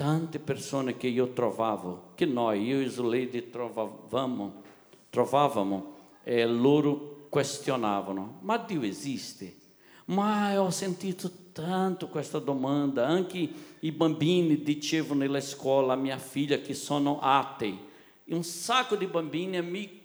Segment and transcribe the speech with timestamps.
[0.00, 4.62] tante persone che io trovavo, che noi, io e Zuleide, trovavamo,
[5.10, 9.54] trovavamo e loro questionavano, ma Dio esiste?
[10.06, 13.46] Ma ho sentito tanto questa domanda, anche
[13.78, 17.78] i bambini dicevano nella scuola mia figlia che sono atei,
[18.28, 19.58] un sacco di bambini,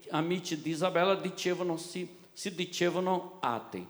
[0.10, 3.88] amici di Isabella, dicevano, si, si dicevano atei.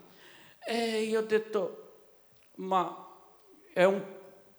[0.68, 1.94] E io ho detto,
[2.58, 2.96] ma
[3.74, 4.14] è un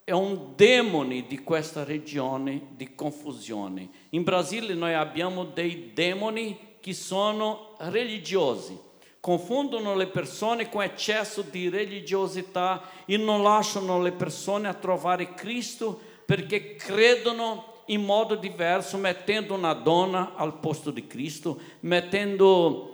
[0.06, 3.88] è un demone di questa regione di confusione.
[4.10, 8.78] In Brasile noi abbiamo dei demoni che sono religiosi,
[9.18, 16.00] confondono le persone con eccesso di religiosità e non lasciano le persone a trovare Cristo
[16.24, 22.92] perché credono in modo diverso, mettendo una donna al posto di Cristo, mettendo...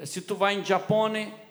[0.00, 1.50] Se tu vai in Giappone,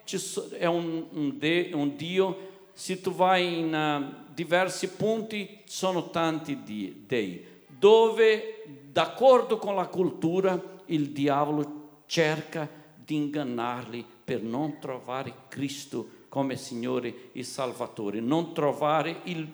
[0.58, 6.64] è un, un, de, un Dio se tu vai in uh, diversi punti, sono tanti
[6.64, 15.34] di, dei, dove, d'accordo con la cultura, il diavolo cerca di ingannarli per non trovare
[15.48, 19.48] Cristo come Signore e Salvatore, non trovare il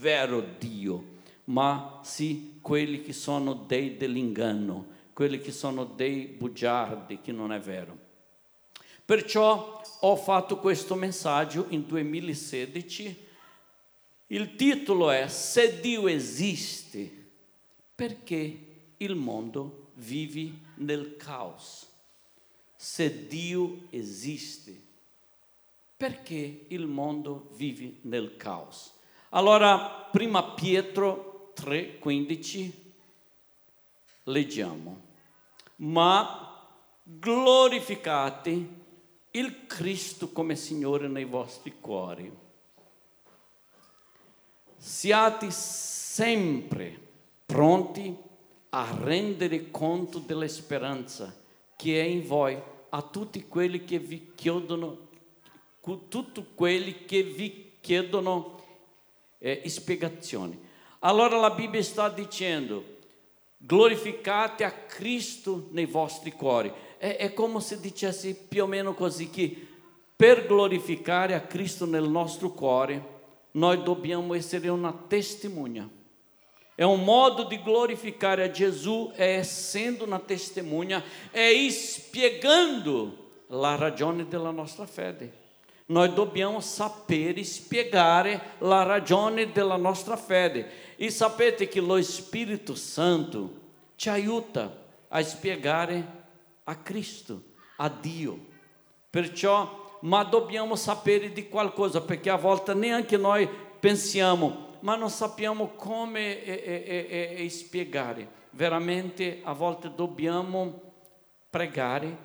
[0.00, 1.04] vero Dio,
[1.44, 7.60] ma sì quelli che sono dei dell'inganno, quelli che sono dei bugiardi, che non è
[7.60, 7.96] vero.
[9.04, 13.23] Perciò ho fatto questo messaggio in 2016.
[14.28, 17.28] Il titolo è Se Dio esiste,
[17.94, 18.58] perché
[18.96, 21.86] il mondo vive nel caos?
[22.74, 24.82] Se Dio esiste,
[25.96, 28.92] perché il mondo vive nel caos?
[29.30, 32.72] Allora, prima Pietro 3:15
[34.24, 35.02] leggiamo.
[35.76, 36.66] Ma
[37.02, 38.68] glorificate
[39.32, 42.43] il Cristo come Signore nei vostri cuori.
[44.86, 46.94] Siate sempre
[47.46, 48.14] pronti
[48.68, 51.34] a rendere conto della speranza
[51.74, 55.08] che è in voi a tutti quelli che vi chiedono,
[55.80, 58.60] tutti quelli che vi chiedono
[59.38, 60.60] eh, spiegazioni.
[60.98, 62.84] Allora la Bibbia sta dicendo,
[63.56, 69.30] glorificate a Cristo nei vostri cuori è, è come se dicesse più o meno così
[69.30, 69.66] che
[70.14, 73.12] per glorificare a Cristo nel nostro cuore
[73.54, 75.88] noi dobbiamo essere una testemunha.
[76.74, 84.26] È un modo di glorificare a Gesù, è essendo una testemunha, è spiegando la ragione
[84.26, 85.42] della nostra fede.
[85.86, 90.94] Noi dobbiamo sapere spiegare la ragione della nostra fede.
[90.96, 93.60] E sapete che lo Spirito Santo
[93.94, 96.22] ci aiuta a spiegare
[96.64, 97.42] a Cristo,
[97.76, 98.46] a Dio.
[99.10, 103.48] Perciò, ma dobbiamo sapere di qualcosa, perché a volte neanche noi
[103.80, 108.42] pensiamo, ma non sappiamo come e, e, e, spiegare.
[108.50, 110.92] Veramente a volte dobbiamo
[111.48, 112.16] pregare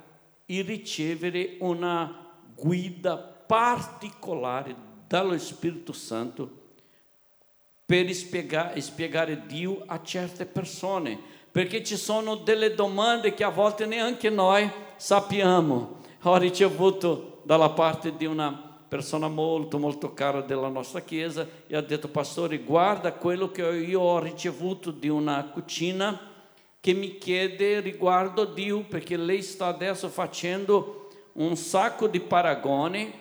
[0.46, 4.76] e ricevere una guida particolare
[5.08, 6.58] dallo Spirito Santo
[7.86, 11.18] per spiegare, spiegare Dio a certe persone
[11.52, 15.98] perché ci sono delle domande che a volte neanche noi sappiamo.
[16.24, 18.52] Ho ricevuto dalla parte di una
[18.88, 24.02] persona molto molto cara della nostra chiesa e ha detto pastore guarda quello che io
[24.02, 26.28] ho ricevuto di una cucina
[26.80, 33.12] che mi chiede riguardo Dio perché lei sta adesso facendo un sacco di paragoni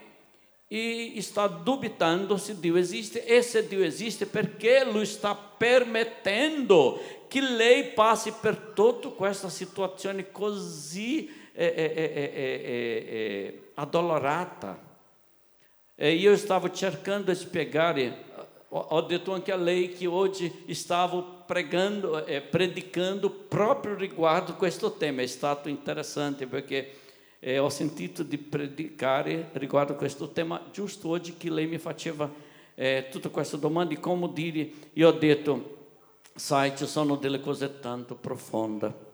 [0.67, 7.41] e sta dubitando se Dio esiste e se Dio esiste perché lui sta permettendo che
[7.41, 14.79] lei passi per tutta questa situazione così é é é, é, é, é, adolorata.
[15.99, 17.97] E eu estava cercando de pegar
[18.71, 22.13] o detão que a lei que hoje estava pregando,
[22.53, 25.23] predicando próprio riguardo com este tema.
[25.23, 26.93] É stato interessante porque
[27.43, 29.25] é o sentido de predicar
[29.55, 32.31] riguardo com este tema justo hoje que lei me faceva
[32.77, 35.79] é, tudo questo domanda e como dire io ho
[36.37, 39.08] sai sono delle cose tanto profonde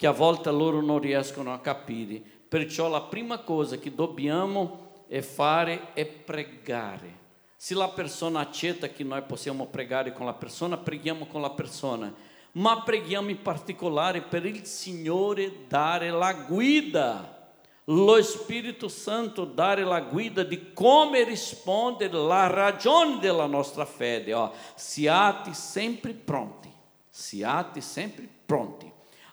[0.00, 2.22] che a volte loro non riescono a capire.
[2.48, 7.18] Perciò la prima cosa che dobbiamo fare è pregare.
[7.54, 12.10] Se la persona accetta che noi possiamo pregare con la persona, preghiamo con la persona,
[12.52, 17.36] ma preghiamo in particolare per il Signore dare la guida
[17.84, 24.32] lo Spirito Santo dare la guida di come rispondere alla ragione della nostra fede.
[24.32, 26.70] Oh, siate sempre pronti
[27.10, 28.89] siate sempre pronti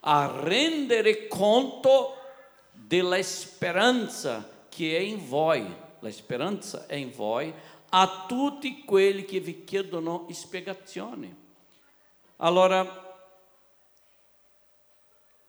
[0.09, 2.15] a rendere conto
[2.71, 5.65] della speranza che è in voi.
[5.99, 7.53] La speranza è in voi
[7.89, 11.35] a tutti quelli che vi chiedono spiegazioni.
[12.37, 13.05] Allora,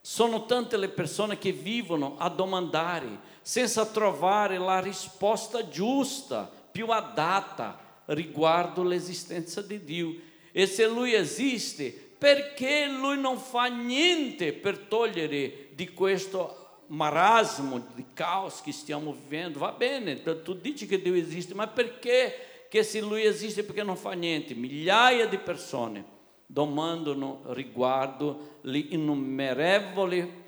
[0.01, 7.79] sono tante le persone che vivono a domandare senza trovare la risposta giusta, più adatta
[8.07, 10.15] riguardo l'esistenza di Dio.
[10.51, 18.05] E se Lui esiste, perché Lui non fa niente per togliere di questo marasmo di
[18.13, 19.61] caos che stiamo vivendo?
[19.61, 23.97] Va bene, tu dici che Dio esiste, ma perché che se Lui esiste perché non
[23.97, 24.55] fa niente?
[24.55, 30.47] Migliaia di persone domandano riguardo gli innumerevoli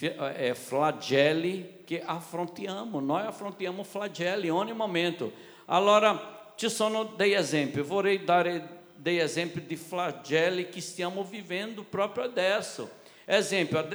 [0.00, 3.00] eh, flagelli che affrontiamo.
[3.00, 5.32] Noi affrontiamo flagelli ogni momento.
[5.66, 7.80] Allora, ci sono dei esempi.
[7.80, 13.02] Vorrei dare dei esempi di flagelli che stiamo vivendo proprio adesso.
[13.24, 13.86] Esempio,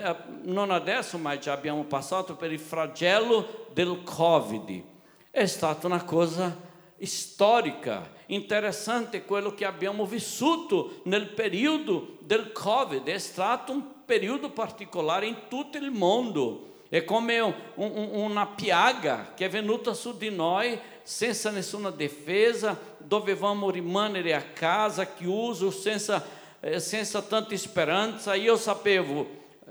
[0.43, 4.83] non adesso, ma già abbiamo passato per il flagello del Covid.
[5.29, 6.67] È stata una cosa
[7.05, 15.27] storica, interessante quello che abbiamo vissuto nel periodo del Covid, è stato un periodo particolare
[15.27, 20.31] in tutto il mondo, è come un, un, una piaga che è venuta su di
[20.31, 20.77] noi
[21.09, 26.23] senza nessuna difesa, dovevamo rimanere a casa chiuso, senza,
[26.59, 29.27] eh, senza tanta speranza, io sapevo,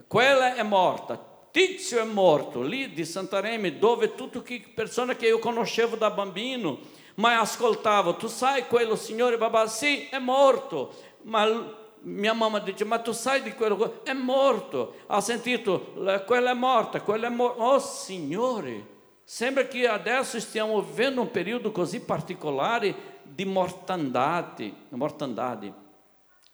[0.08, 1.16] quella è morta,
[1.52, 6.80] Tizio è morto, lì di Santarém, dove tutte le persone che io conoscevo da bambino,
[7.14, 10.92] ma ascoltavo, tu sai quello signore babà, sì, è morto,
[11.22, 15.94] ma mia mamma dice, ma tu sai di quello, è morto, ha sentito,
[16.26, 18.96] quella è morta, quella è morta, oh signore,
[19.30, 25.70] sembra che adesso stiamo vivendo un periodo così particolare di mortandade, mortandade.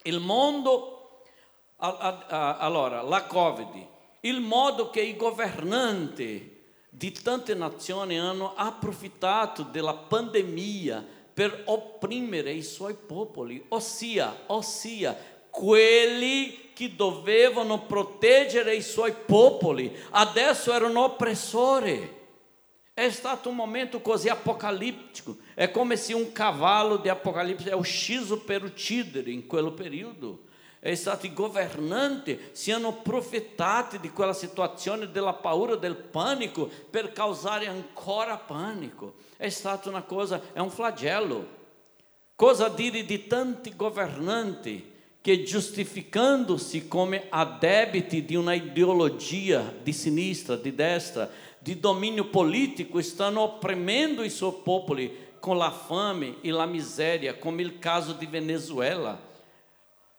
[0.02, 1.22] Il mondo,
[1.76, 3.86] allora, la Covid,
[4.22, 12.64] il modo che i governanti di tante nazioni hanno approfittato della pandemia per opprimere i
[12.64, 15.16] suoi popoli, ossia, ossia
[15.48, 22.22] quelli che dovevano proteggere i suoi popoli, adesso erano oppressori.
[22.96, 25.36] É exato um momento quase apocalíptico.
[25.56, 30.38] É como se um cavalo de Apocalipse é o Xiso pelo Tidere, em aquele período.
[30.80, 37.66] É exato governante se hanno de di quella situazione della paura, del pânico, per causare
[37.66, 39.14] ancora pânico.
[39.38, 41.48] É stata uma coisa, é um flagelo.
[42.36, 44.84] Cosa dire di tanti governanti
[45.22, 51.32] que justificando-se como adébite de uma ideologia de sinistra, de destra,
[51.64, 54.94] de domínio político estão oprimindo o seu povo
[55.40, 59.18] com a fome e a miséria, como é o caso de Venezuela.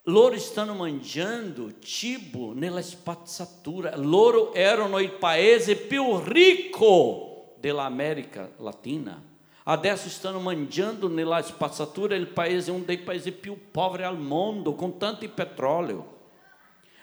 [0.04, 3.96] Loro estão manjando tibo nela spazzatura.
[3.96, 9.24] Loro erano il paese più da dell'America Latina.
[9.64, 14.74] Adesso estão manjando nella espazzatura il paese, é um dos países più pobres al mundo
[14.74, 16.06] com tanto petróleo.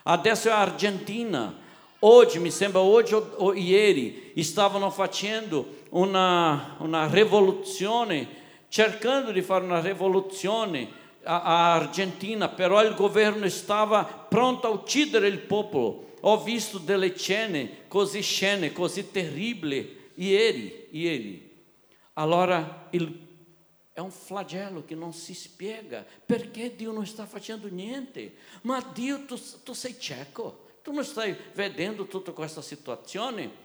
[0.04, 1.61] Adesso é a Argentina.
[2.04, 8.26] Oggi, mi sembra oggi o ieri, stavano facendo una, una rivoluzione,
[8.68, 10.90] cercando di fare una rivoluzione
[11.22, 16.14] a, Argentina, però il governo stava pronto a uccidere il popolo.
[16.22, 21.50] Ho visto delle scene così scene, così terribili ieri, ieri.
[22.14, 23.16] Allora il,
[23.92, 28.34] è un flagello che non si spiega perché Dio non sta facendo niente.
[28.62, 33.60] Ma Dio, tu, tu sei cieco, tu non stai vedendo tutta questa situazione.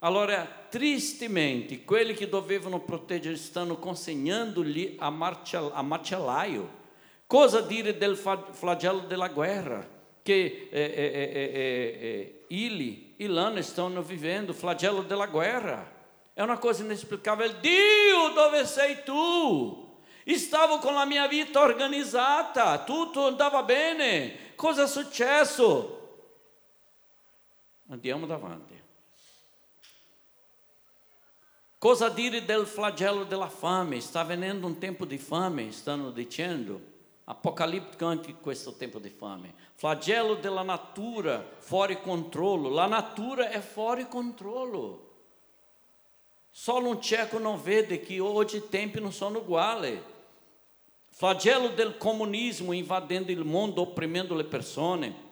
[0.00, 6.80] Allora, tristemente, quelli che dovevano proteggere stanno consegnando-lhe a, marcia, a macellaio
[7.32, 9.88] Cosa dire del flagello della guerra?
[10.22, 15.90] Che eh, eh, eh, Ili e Lana stanno vivendo, flagello della guerra.
[16.34, 17.58] È una cosa inesplicabile.
[17.58, 19.96] Dio, dove sei tu?
[20.26, 24.52] Stavo con la mia vita organizzata, tutto andava bene.
[24.54, 26.01] Cosa è successo?
[27.92, 28.80] Andiamo davanti.
[31.76, 34.00] Cosa dire del flagello della fame?
[34.00, 36.80] Sta venendo un tempo di fame, stanno dicendo
[37.24, 39.52] apocaliptico anche questo tempo di fame.
[39.74, 42.70] Flagello della natura fuori controllo.
[42.70, 45.10] La natura è fuori controllo.
[46.48, 50.02] Solo un cieco non vede che oggi i tempi non sono uguali.
[51.10, 55.30] Flagello del comunismo invadendo il mondo, opprimendo le persone.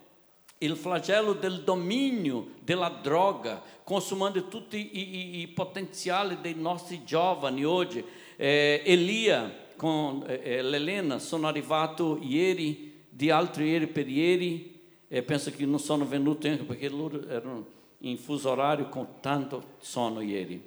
[0.63, 7.65] Il flagello del dominio della droga, consumando tutti i, i, i potenziali dei nostri giovani
[7.65, 8.05] oggi.
[8.37, 15.23] Eh, Elia, con eh, eh, l'Elena sono arrivato ieri, di altro ieri per ieri, e
[15.23, 17.67] penso che non sono venuto anche perché loro erano
[18.01, 20.63] in fuso orario con tanto sonno ieri.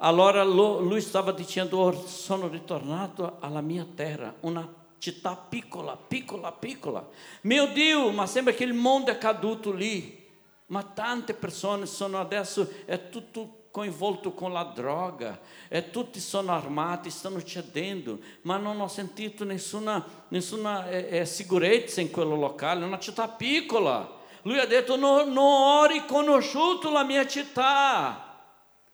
[0.00, 4.70] Allora lui stava dicendo, oh, sono ritornato alla mia terra, una
[5.06, 7.08] città piccola, piccola, piccola.
[7.42, 10.24] Mio Dio, ma sembra che il mondo è caduto lì.
[10.66, 17.10] Ma tante persone sono adesso, è tutto coinvolto con la droga, e tutti sono armati,
[17.10, 22.86] stanno cedendo, ma non ho sentito nessuna, nessuna eh, eh, sicurezza in quello locale, è
[22.86, 24.12] una città piccola.
[24.42, 28.25] Lui ha detto, no, non ho riconosciuto la mia città.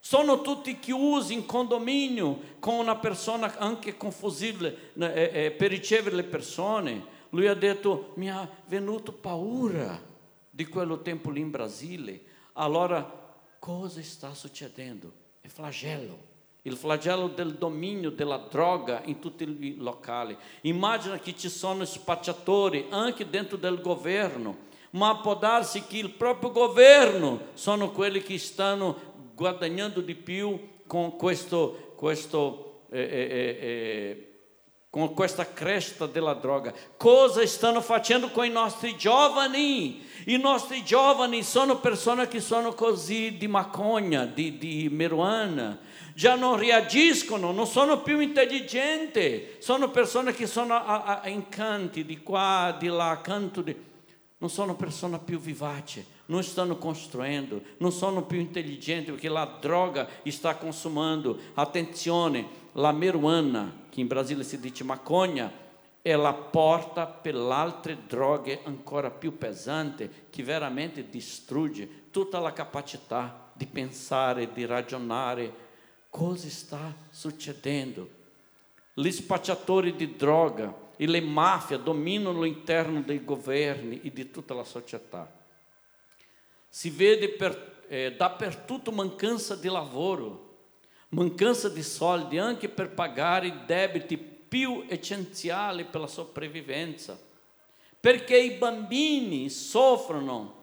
[0.04, 6.24] Sono tutti chiusi in condominio con una persona anche confusibile eh, eh, per ricevere le
[6.24, 7.04] persone.
[7.28, 9.96] Lui ha detto: Mi ha venuto paura
[10.50, 12.20] di quello tempo lì in Brasile.
[12.54, 13.08] Allora,
[13.60, 15.12] cosa sta succedendo?
[15.40, 16.18] È flagello.
[16.62, 20.36] Il flagello del dominio della droga in tutti i locali.
[20.62, 26.50] Immagina che ci sono spacciatori anche dentro del governo, ma può darsi che il proprio
[26.50, 29.11] governo sono quelli che stanno
[29.42, 30.56] guadagnando di più
[30.86, 34.32] con, questo, questo, eh, eh, eh, eh,
[34.88, 36.72] con questa cresta della droga.
[36.96, 40.06] Cosa stanno facendo con i nostri giovani?
[40.26, 45.76] I nostri giovani sono persone che sono così di macogna, di, di marijuana,
[46.14, 52.22] già non reagiscono, non sono più intelligenti, sono persone che sono a, a incanti di
[52.22, 53.74] qua, di là, canto di...
[54.38, 60.08] non sono persone più vivaci não stanno costruendo, não sono più intelligenti perché la droga
[60.26, 61.38] sta consumando.
[61.54, 65.52] Attenzione, la marijuana, che in Brasile si dice maconha,
[66.00, 73.50] è la porta per altre droghe ancora più pesanti che veramente distrugge tutta la capacità
[73.52, 75.70] di pensare, di ragionare.
[76.10, 78.20] Cosa sta succedendo?
[78.94, 85.40] Gli spacciatori droga e le mafie dominano l'interno dei governi e di tutta la società.
[86.74, 90.54] Si vede per, eh, dappertutto mancanza di lavoro,
[91.10, 97.20] mancanza di soldi anche per pagare i debiti più essenziali per la sopravvivenza,
[98.00, 100.60] perché i bambini soffrono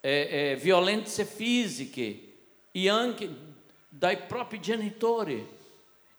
[0.00, 2.32] eh, eh, violenze fisiche
[2.70, 3.34] e anche
[3.88, 5.48] dai propri genitori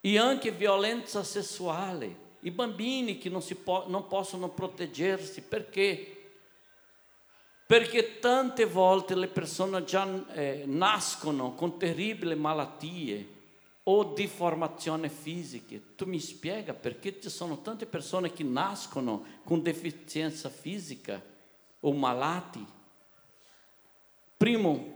[0.01, 2.24] e anche violenza sessuale.
[2.39, 6.14] I bambini che non, si po- non possono proteggersi perché
[7.65, 13.34] perché tante volte le persone già eh, nascono con terribili malattie
[13.84, 15.95] o deformazioni fisiche.
[15.95, 21.22] Tu mi spiega perché ci sono tante persone che nascono con deficienza fisica
[21.79, 22.65] o malati?
[24.38, 24.93] Primo,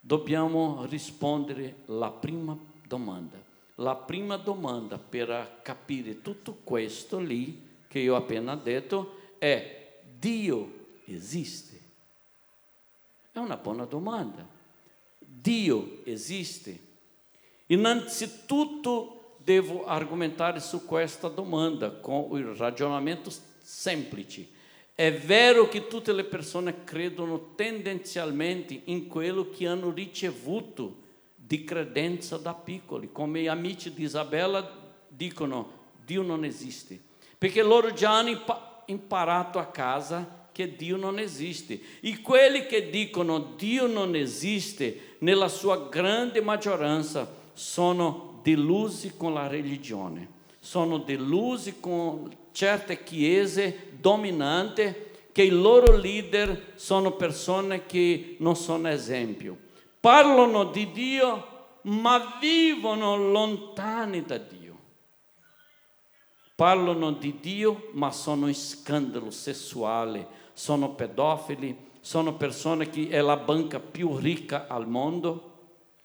[0.00, 2.56] dobbiamo rispondere alla prima
[2.86, 3.38] domanda.
[3.76, 10.78] La prima domanda per capire tutto questo lì che io ho appena detto è Dio
[11.06, 11.69] esiste?
[13.32, 14.44] È una buona domanda.
[15.18, 16.88] Dio esiste?
[17.66, 24.48] Innanzitutto devo argomentare su questa domanda con il ragionamento semplice.
[24.94, 30.96] È vero che tutte le persone credono tendenzialmente in quello che hanno ricevuto
[31.36, 34.68] di credenza da piccoli, come gli amici di Isabella
[35.08, 37.00] dicono Dio non esiste,
[37.38, 41.80] perché loro già hanno imparato a casa che Dio non esiste.
[42.00, 49.46] E quelli che dicono Dio non esiste, nella sua grande maggioranza, sono delusi con la
[49.46, 58.56] religione, sono delusi con certe chiese dominanti che i loro leader sono persone che non
[58.56, 59.56] sono esempio.
[59.98, 61.46] Parlano di Dio,
[61.82, 64.58] ma vivono lontani da Dio.
[66.54, 73.78] Parlano di Dio, ma sono scandalo sessuale, sono pedofili, sono persone che è la banca
[73.78, 75.48] più ricca al mondo.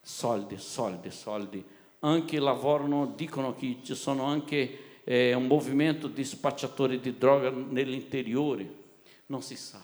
[0.02, 1.64] Soldi, soldi, soldi.
[2.00, 8.84] Anche lavorano, dicono che ci sono anche eh, un movimento di spacciatori di droga nell'interiore.
[9.28, 9.82] Non si sa.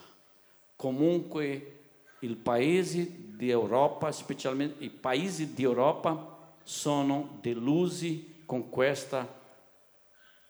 [0.75, 1.79] Comunque
[2.19, 9.39] i paesi di Europa, specialmente i paesi di Europa, sono delusi con questa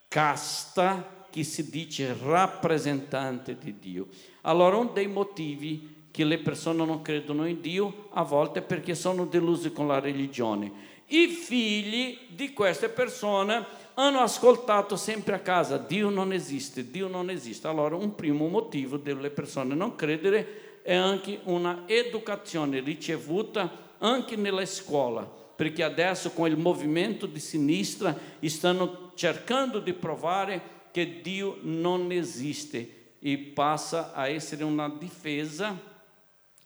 [0.07, 4.07] casta che si dice rappresentante di Dio.
[4.41, 8.93] Allora, uno dei motivi che le persone non credono in Dio a volte è perché
[8.93, 10.89] sono deluse con la religione.
[11.07, 17.29] I figli di queste persone hanno ascoltato sempre a casa Dio non esiste, Dio non
[17.29, 17.67] esiste.
[17.67, 24.65] Allora, un primo motivo delle persone non credere è anche una educazione ricevuta anche nella
[24.65, 32.11] scuola, perché adesso con il movimento di sinistra stanno cercando di provare che Dio non
[32.11, 35.89] esiste e passa a essere una difesa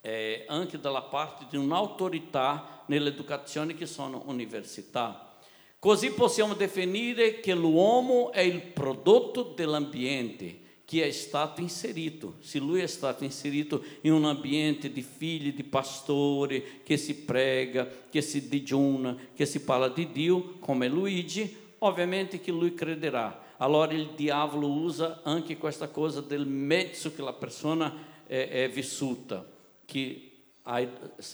[0.01, 5.35] eh, anche dalla parte di un'autorità nell'educazione che sono università.
[5.79, 12.35] Così possiamo definire che l'uomo è il prodotto dell'ambiente che è stato inserito.
[12.39, 17.87] Se lui è stato inserito in un ambiente di figli di pastori, che si prega,
[18.09, 23.43] che si digiuna, che si parla di Dio, come Luigi, ovviamente che lui crederà.
[23.57, 27.93] Allora il diavolo usa anche questa cosa del mezzo che la persona
[28.25, 29.45] è, è vissuta,
[29.85, 30.31] che
[30.61, 30.87] è,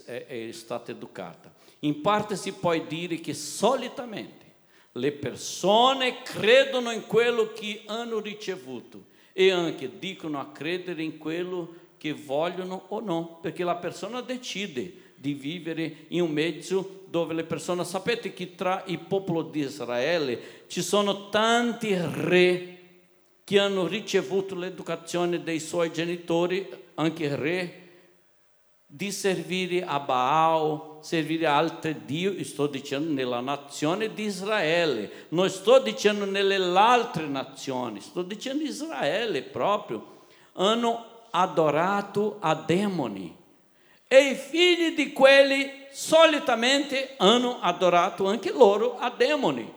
[0.05, 1.51] è stata educata.
[1.79, 4.39] In parte si può dire che solitamente
[4.93, 11.75] le persone credono in quello che hanno ricevuto e anche dicono a credere in quello
[11.97, 17.43] che vogliono o no, perché la persona decide di vivere in un mezzo dove le
[17.43, 20.65] persone, sapete che tra il popolo di Israele?
[20.67, 22.79] Ci sono tanti re
[23.43, 27.75] che hanno ricevuto l'educazione dei suoi genitori, anche re,
[28.87, 35.49] di servire a Baal, servire a altri Dio, sto dicendo nella nazione di Israele, non
[35.49, 40.23] sto dicendo nelle altre nazioni, sto dicendo Israele proprio,
[40.53, 43.39] hanno adorato a demoni
[44.13, 49.73] e figli di quelli solitamente hanno adorato anche loro a demoni.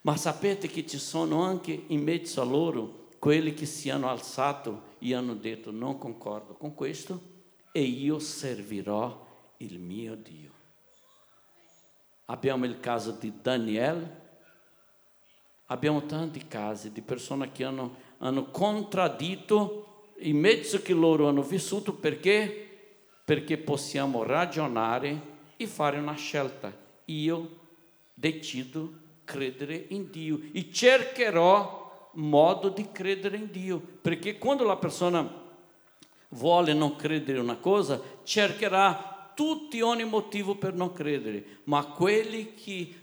[0.00, 4.94] Ma sapete che ci sono anche in mezzo a loro quelli che si hanno alzato
[4.98, 7.20] e hanno detto non concordo con questo
[7.70, 9.26] e io servirò
[9.58, 10.50] il mio Dio.
[12.26, 14.20] Abbiamo il caso di Daniel,
[15.66, 21.92] abbiamo tanti casi di persone che hanno, hanno contraddito il mezzo che loro hanno vissuto
[21.92, 22.68] perché
[23.30, 25.20] perché possiamo ragionare
[25.56, 26.76] e fare una scelta.
[27.04, 27.58] Io
[28.12, 35.32] decido credere in Dio e cercherò modo di credere in Dio, perché quando la persona
[36.30, 42.54] vuole non credere in una cosa, cercherà tutti ogni motivo per non credere, ma quelli
[42.54, 42.94] che